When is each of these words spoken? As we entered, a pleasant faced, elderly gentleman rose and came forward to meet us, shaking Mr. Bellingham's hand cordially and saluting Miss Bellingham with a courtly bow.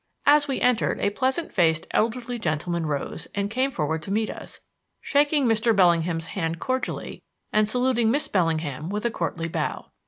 As 0.25 0.47
we 0.47 0.59
entered, 0.59 0.99
a 0.99 1.11
pleasant 1.11 1.53
faced, 1.53 1.85
elderly 1.91 2.39
gentleman 2.39 2.87
rose 2.87 3.27
and 3.35 3.51
came 3.51 3.69
forward 3.69 4.01
to 4.01 4.09
meet 4.11 4.31
us, 4.31 4.61
shaking 4.99 5.45
Mr. 5.45 5.75
Bellingham's 5.75 6.29
hand 6.33 6.57
cordially 6.57 7.21
and 7.53 7.69
saluting 7.69 8.09
Miss 8.09 8.27
Bellingham 8.27 8.89
with 8.89 9.05
a 9.05 9.11
courtly 9.11 9.47
bow. 9.47 9.91